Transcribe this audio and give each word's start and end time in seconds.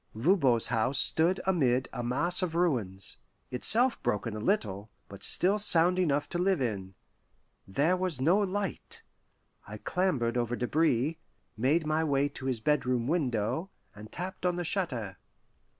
Voban's 0.15 0.65
house 0.65 0.97
stood 0.97 1.39
amid 1.45 1.87
a 1.93 2.01
mass 2.03 2.41
of 2.41 2.55
ruins, 2.55 3.19
itself 3.51 4.01
broken 4.01 4.35
a 4.35 4.39
little, 4.39 4.89
but 5.07 5.21
still 5.23 5.59
sound 5.59 5.99
enough 5.99 6.27
to 6.27 6.39
live 6.39 6.59
in. 6.59 6.95
There 7.67 7.95
was 7.95 8.19
no 8.19 8.39
light. 8.39 9.03
I 9.67 9.77
clambered 9.77 10.37
over 10.37 10.55
debris, 10.55 11.19
made 11.55 11.85
my 11.85 12.03
way 12.03 12.29
to 12.29 12.47
his 12.47 12.59
bedroom 12.59 13.05
window, 13.07 13.69
and 13.93 14.11
tapped 14.11 14.43
on 14.43 14.55
the 14.55 14.63
shutter. 14.65 15.17